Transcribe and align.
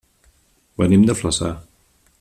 Venim 0.83 1.05
de 1.11 1.17
Flaçà. 1.21 1.55